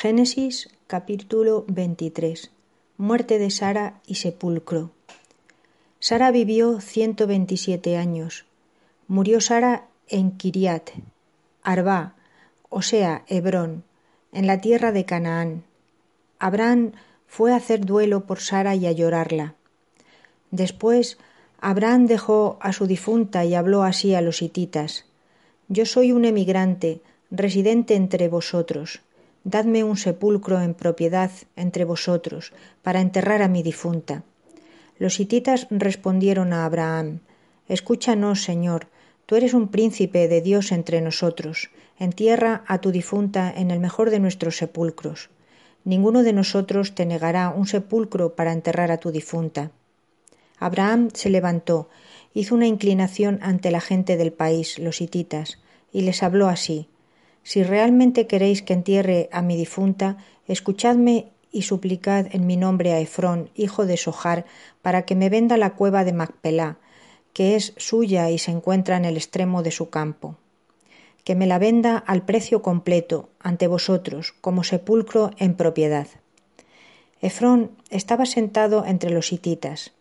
[0.00, 2.52] Génesis capítulo 23.
[2.98, 4.92] Muerte de Sara y sepulcro.
[5.98, 8.44] Sara vivió 127 años.
[9.08, 10.90] Murió Sara en Kiriat,
[11.64, 12.14] Arba,
[12.68, 13.82] o sea, Hebrón,
[14.30, 15.64] en la tierra de Canaán.
[16.38, 16.92] Abraham
[17.26, 19.56] fue a hacer duelo por Sara y a llorarla.
[20.52, 21.18] Después
[21.60, 25.06] Abraham dejó a su difunta y habló así a los hititas
[25.66, 27.00] Yo soy un emigrante,
[27.32, 29.00] residente entre vosotros.
[29.44, 34.24] Dadme un sepulcro en propiedad entre vosotros, para enterrar a mi difunta.
[34.98, 37.20] Los hititas respondieron a Abraham
[37.68, 38.88] Escúchanos, Señor,
[39.26, 41.70] tú eres un príncipe de Dios entre nosotros.
[41.98, 45.28] Entierra a tu difunta en el mejor de nuestros sepulcros.
[45.84, 49.70] Ninguno de nosotros te negará un sepulcro para enterrar a tu difunta.
[50.58, 51.88] Abraham se levantó,
[52.34, 55.58] hizo una inclinación ante la gente del país, los hititas,
[55.92, 56.88] y les habló así
[57.42, 63.00] Si realmente queréis que entierre a mi difunta, escuchadme y suplicad en mi nombre a
[63.00, 64.44] Efrón, hijo de Sojar,
[64.82, 66.78] para que me venda la cueva de Macpelá,
[67.32, 70.36] que es suya y se encuentra en el extremo de su campo.
[71.24, 76.06] Que me la venda al precio completo, ante vosotros, como sepulcro en propiedad.
[77.20, 79.92] Efrón estaba sentado entre los hititas.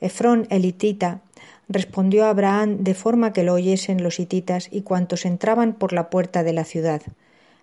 [0.00, 1.20] Efrón el hitita
[1.68, 6.42] respondió Abraham de forma que lo oyesen los hititas y cuantos entraban por la puerta
[6.42, 7.02] de la ciudad.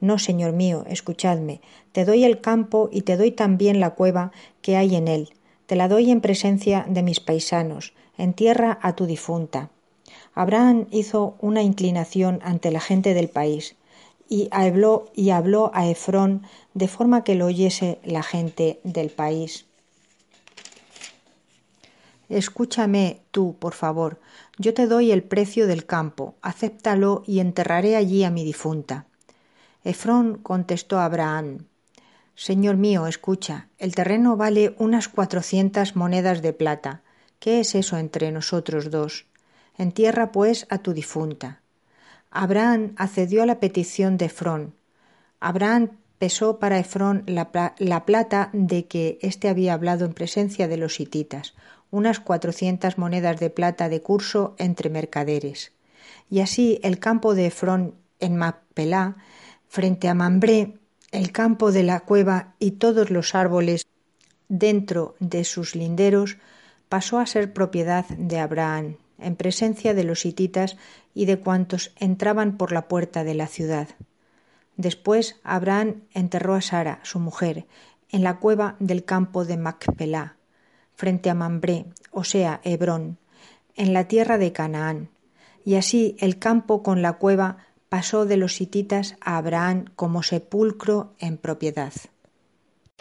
[0.00, 1.60] No, señor mío, escuchadme,
[1.92, 5.30] te doy el campo y te doy también la cueva que hay en él.
[5.66, 9.70] Te la doy en presencia de mis paisanos, entierra a tu difunta.
[10.34, 13.76] Abraham hizo una inclinación ante la gente del país
[14.28, 16.42] y habló, y habló a Efrón
[16.74, 19.66] de forma que lo oyese la gente del país.
[22.36, 24.20] Escúchame tú, por favor.
[24.58, 29.06] Yo te doy el precio del campo, acéptalo y enterraré allí a mi difunta.
[29.84, 31.66] Efrón contestó a Abraham
[32.34, 37.02] Señor mío, escucha, el terreno vale unas cuatrocientas monedas de plata.
[37.38, 39.26] ¿Qué es eso entre nosotros dos?
[39.76, 41.60] Entierra, pues, a tu difunta.
[42.30, 44.74] Abraham accedió a la petición de Efrón.
[45.40, 50.78] Abraham pesó para Efrón la, la plata de que éste había hablado en presencia de
[50.78, 51.54] los hititas,
[51.92, 55.72] unas cuatrocientas monedas de plata de curso entre mercaderes.
[56.28, 59.16] Y así el campo de Efrón en Mapelá,
[59.68, 60.78] frente a Mambré,
[61.12, 63.86] el campo de la cueva y todos los árboles
[64.48, 66.38] dentro de sus linderos,
[66.88, 70.78] pasó a ser propiedad de Abraham, en presencia de los hititas
[71.14, 73.88] y de cuantos entraban por la puerta de la ciudad.
[74.76, 77.66] Después Abraham enterró a Sara, su mujer,
[78.08, 80.36] en la cueva del campo de Macpelá,
[80.94, 83.18] frente a Mambré, o sea, Hebrón,
[83.74, 85.08] en la tierra de Canaán.
[85.64, 87.58] Y así el campo con la cueva
[87.88, 91.92] pasó de los hititas a Abraham como sepulcro en propiedad.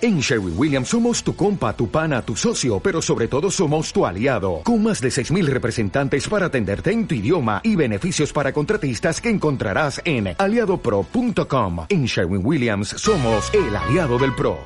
[0.00, 4.04] En Sherwin Williams somos tu compa, tu pana, tu socio, pero sobre todo somos tu
[4.04, 9.20] aliado, con más de 6.000 representantes para atenderte en tu idioma y beneficios para contratistas
[9.20, 11.86] que encontrarás en aliadopro.com.
[11.88, 14.58] En Sherwin Williams somos el aliado del PRO.